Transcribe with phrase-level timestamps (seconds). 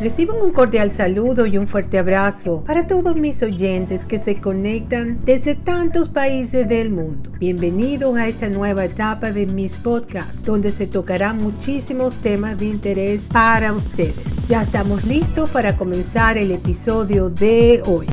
[0.00, 5.20] Reciban un cordial saludo y un fuerte abrazo para todos mis oyentes que se conectan
[5.26, 7.30] desde tantos países del mundo.
[7.38, 13.28] Bienvenidos a esta nueva etapa de mis podcasts, donde se tocarán muchísimos temas de interés
[13.30, 14.48] para ustedes.
[14.48, 18.06] Ya estamos listos para comenzar el episodio de hoy.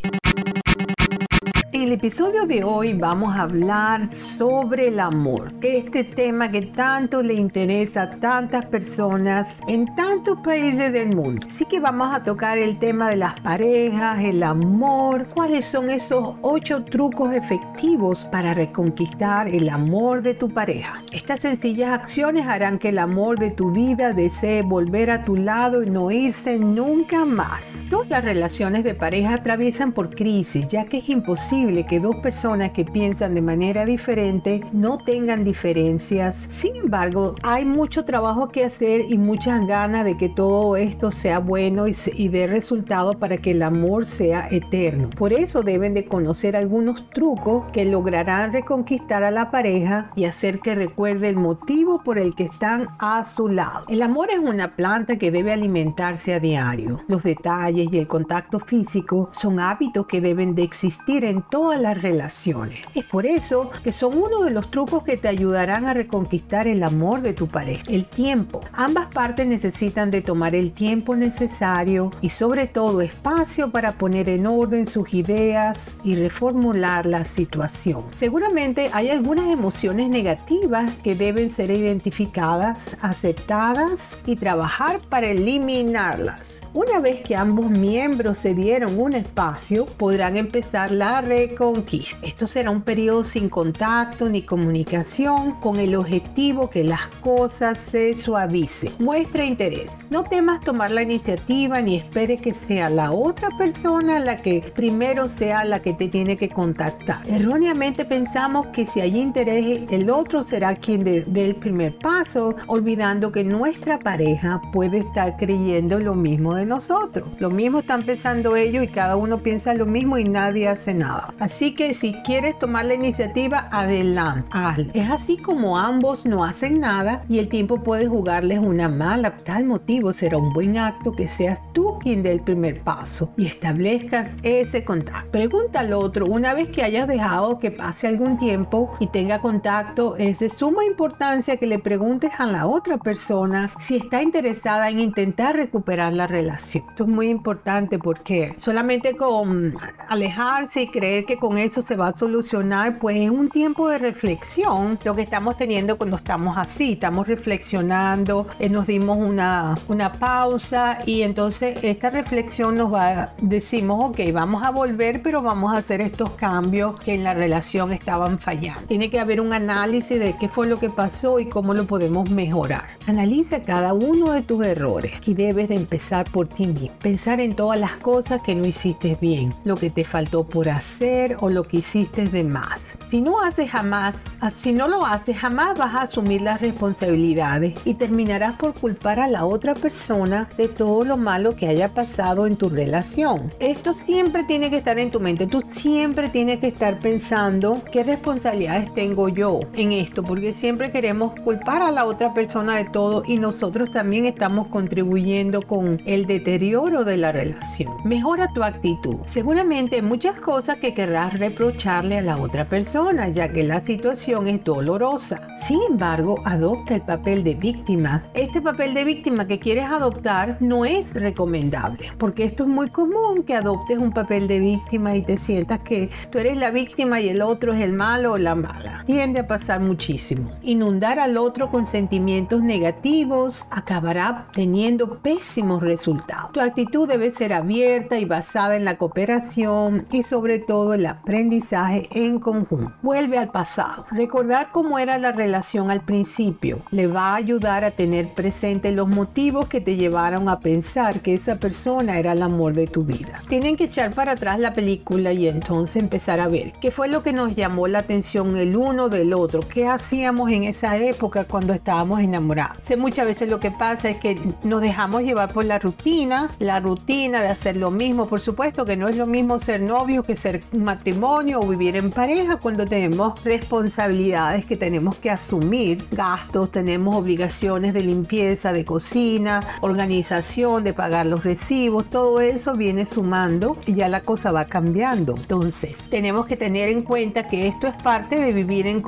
[1.88, 7.36] El episodio de hoy vamos a hablar sobre el amor, este tema que tanto le
[7.36, 11.48] interesa a tantas personas en tantos países del mundo.
[11.48, 16.36] Así que vamos a tocar el tema de las parejas, el amor, cuáles son esos
[16.42, 21.02] ocho trucos efectivos para reconquistar el amor de tu pareja.
[21.14, 25.82] Estas sencillas acciones harán que el amor de tu vida desee volver a tu lado
[25.82, 27.82] y no irse nunca más.
[27.90, 32.72] Todas las relaciones de pareja atraviesan por crisis, ya que es imposible que dos personas
[32.72, 36.48] que piensan de manera diferente no tengan diferencias.
[36.52, 41.40] Sin embargo, hay mucho trabajo que hacer y muchas ganas de que todo esto sea
[41.40, 45.10] bueno y, y dé resultado para que el amor sea eterno.
[45.18, 50.60] Por eso deben de conocer algunos trucos que lograrán reconquistar a la pareja y hacer
[50.60, 53.86] que recuerde el motivo por el que están a su lado.
[53.88, 57.02] El amor es una planta que debe alimentarse a diario.
[57.08, 61.82] Los detalles y el contacto físico son hábitos que deben de existir en todo todas
[61.82, 62.80] las relaciones.
[62.96, 66.82] Es por eso que son uno de los trucos que te ayudarán a reconquistar el
[66.82, 67.84] amor de tu pareja.
[67.90, 68.62] El tiempo.
[68.72, 74.48] Ambas partes necesitan de tomar el tiempo necesario y sobre todo espacio para poner en
[74.48, 78.06] orden sus ideas y reformular la situación.
[78.16, 86.62] Seguramente hay algunas emociones negativas que deben ser identificadas, aceptadas y trabajar para eliminarlas.
[86.74, 92.18] Una vez que ambos miembros se dieron un espacio, podrán empezar la re conquista.
[92.22, 98.14] Esto será un periodo sin contacto ni comunicación con el objetivo que las cosas se
[98.14, 98.92] suavicen.
[99.00, 99.90] Muestra interés.
[100.10, 105.28] No temas tomar la iniciativa ni esperes que sea la otra persona la que primero
[105.28, 107.28] sea la que te tiene que contactar.
[107.28, 113.32] Erróneamente pensamos que si hay interés el otro será quien dé el primer paso, olvidando
[113.32, 117.28] que nuestra pareja puede estar creyendo lo mismo de nosotros.
[117.40, 121.34] Lo mismo están pensando ellos y cada uno piensa lo mismo y nadie hace nada.
[121.48, 124.50] Que si quieres tomar la iniciativa, adelante.
[124.94, 129.38] Es así como ambos no hacen nada y el tiempo puede jugarles una mala.
[129.38, 133.46] Tal motivo será un buen acto que seas tú quien dé el primer paso y
[133.46, 135.32] establezcas ese contacto.
[135.32, 140.16] Pregunta al otro, una vez que hayas dejado que pase algún tiempo y tenga contacto,
[140.18, 145.00] es de suma importancia que le preguntes a la otra persona si está interesada en
[145.00, 146.84] intentar recuperar la relación.
[146.90, 149.76] Esto es muy importante porque solamente con
[150.08, 153.98] alejarse y creer que con eso se va a solucionar, pues es un tiempo de
[153.98, 160.14] reflexión lo que estamos teniendo cuando estamos así, estamos reflexionando, eh, nos dimos una, una
[160.14, 165.78] pausa y entonces esta reflexión nos va, decimos, ok, vamos a volver, pero vamos a
[165.78, 168.82] hacer estos cambios que en la relación estaban fallando.
[168.88, 172.30] Tiene que haber un análisis de qué fue lo que pasó y cómo lo podemos
[172.30, 172.86] mejorar.
[173.08, 176.98] Analiza cada uno de tus errores y debes de empezar por ti mismo.
[177.02, 181.27] Pensar en todas las cosas que no hiciste bien, lo que te faltó por hacer,
[181.40, 182.80] o lo que hiciste de más.
[183.10, 187.74] Si no haces jamás, ah, si no lo haces, jamás vas a asumir las responsabilidades
[187.86, 192.46] y terminarás por culpar a la otra persona de todo lo malo que haya pasado
[192.46, 193.50] en tu relación.
[193.60, 195.48] Esto siempre tiene que estar en tu mente.
[195.48, 201.34] Tú siempre tienes que estar pensando qué responsabilidades tengo yo en esto, porque siempre queremos
[201.42, 207.06] culpar a la otra persona de todo y nosotros también estamos contribuyendo con el deterioro
[207.06, 207.94] de la relación.
[208.04, 209.16] Mejora tu actitud.
[209.30, 214.64] Seguramente muchas cosas que querrás reprocharle a la otra persona, ya que la situación es
[214.64, 215.48] dolorosa.
[215.58, 218.22] Sin embargo, adopta el papel de víctima.
[218.34, 223.44] Este papel de víctima que quieres adoptar no es recomendable, porque esto es muy común
[223.44, 227.30] que adoptes un papel de víctima y te sientas que tú eres la víctima y
[227.30, 229.04] el otro es el malo o la mala.
[229.06, 230.50] Tiende a pasar muchísimo.
[230.62, 236.52] Inundar al otro con sentimientos negativos acabará teniendo pésimos resultados.
[236.52, 242.08] Tu actitud debe ser abierta y basada en la cooperación y sobre todo el aprendizaje
[242.12, 242.92] en conjunto.
[243.02, 244.06] Vuelve al pasado.
[244.12, 246.48] Recordar cómo era la relación al principio
[246.92, 251.34] le va a ayudar a tener presente los motivos que te llevaron a pensar que
[251.34, 253.42] esa persona era el amor de tu vida.
[253.48, 257.24] Tienen que echar para atrás la película y entonces empezar a ver qué fue lo
[257.24, 261.74] que nos llamó la atención el uno del otro, qué hacíamos en esa época cuando
[261.74, 262.78] estábamos enamorados.
[262.82, 266.80] Sé muchas veces lo que pasa es que nos dejamos llevar por la rutina, la
[266.80, 268.26] rutina de hacer lo mismo.
[268.26, 272.12] Por supuesto que no es lo mismo ser novio que ser matrimonio o vivir en
[272.12, 279.60] pareja cuando tenemos responsabilidades que tenemos que asumir, gastos, tenemos obligaciones de limpieza, de cocina,
[279.82, 285.36] organización, de pagar los recibos, todo eso viene sumando y ya la cosa va cambiando.
[285.36, 289.04] Entonces, tenemos que tener en cuenta que esto es parte de vivir en,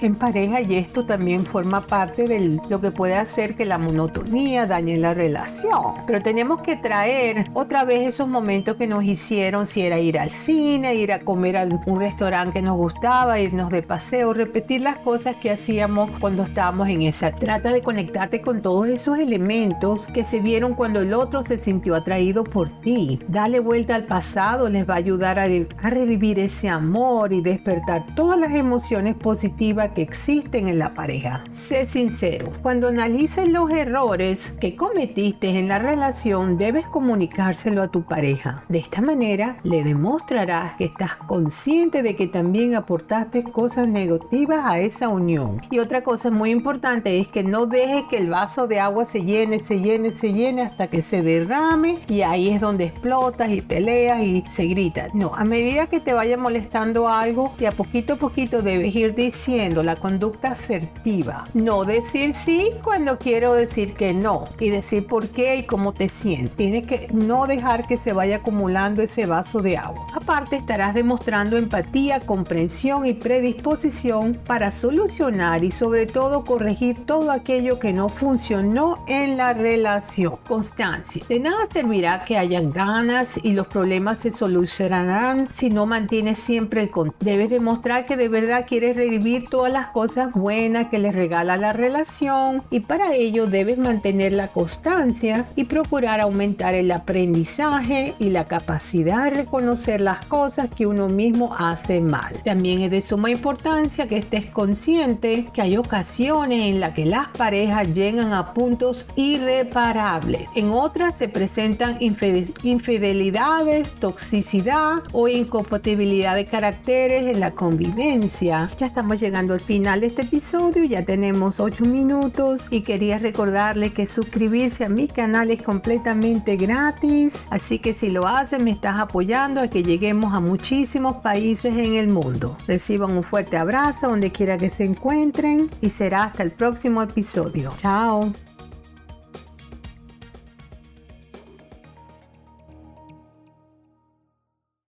[0.00, 4.66] en, pareja y esto también forma parte de lo que puede hacer que la monotonía
[4.66, 5.94] dañe la relación.
[6.08, 10.30] Pero tenemos que traer otra vez esos momentos que nos hicieron, si era ir al
[10.30, 14.98] cine, ir a comer a un restaurante que nos gustaba, irnos de paseo, repetir las
[14.98, 17.32] cosas que hacíamos cuando estábamos en esa.
[17.32, 21.94] Trata de conectarte con todos esos elementos que se vieron cuando el otro se sintió
[21.94, 23.20] atraído por ti.
[23.28, 28.04] Dale vuelta al pasado les va a ayudar a, a revivir ese amor y despertar
[28.14, 31.44] todas las emociones positivas que existen en la pareja.
[31.52, 38.02] Sé sincero, cuando analices los errores que cometiste en la relación, debes comunicárselo a tu
[38.02, 38.64] pareja.
[38.68, 44.78] De esta manera, le demostrarás que estás consciente de que también aportaste cosas negativas a
[44.78, 45.60] esa unión.
[45.72, 49.24] Y otra cosa muy importante es que no dejes que el vaso de agua se
[49.24, 53.60] llene, se llene, se llene hasta que se derrame y ahí es donde explotas y
[53.60, 55.08] peleas y se grita.
[55.14, 59.16] No, a medida que te vaya molestando algo y a poquito a poquito debes ir
[59.16, 61.46] diciendo la conducta asertiva.
[61.54, 66.08] No decir sí cuando quiero decir que no y decir por qué y cómo te
[66.08, 66.56] sientes.
[66.56, 70.06] Tienes que no dejar que se vaya acumulando ese vaso de agua.
[70.14, 77.78] Aparte estarás demostrando empatía, comprensión y predisposición para solucionar y sobre todo corregir todo aquello
[77.78, 80.34] que no funcionó en la relación.
[80.46, 81.24] Constancia.
[81.26, 86.82] De nada servirá que hayan ganas y los problemas se solucionarán si no mantienes siempre
[86.82, 87.16] el control.
[87.20, 91.72] Debes demostrar que de verdad quieres revivir todas las cosas buenas que les regala la
[91.72, 98.44] relación y para ello debes mantener la constancia y procurar aumentar el aprendizaje y la
[98.44, 102.32] capacidad de reconocer las cosas que uno mismo hace mal.
[102.44, 107.28] También es de suma importancia que estés consciente que hay ocasiones en las que las
[107.28, 110.48] parejas llegan a puntos irreparables.
[110.54, 118.70] En otras se presentan infidelidades, toxicidad o incompatibilidad de caracteres en la convivencia.
[118.78, 123.92] Ya estamos llegando al final de este episodio, ya tenemos 8 minutos y quería recordarle
[123.92, 128.98] que suscribirse a mi canal es completamente gratis, así que si lo haces me estás
[128.98, 132.56] apoyando a que lleguemos a muchísimos países en el mundo.
[132.66, 137.74] Reciban un fuerte abrazo donde quiera que se encuentren y será hasta el próximo episodio.
[137.76, 138.32] Chao.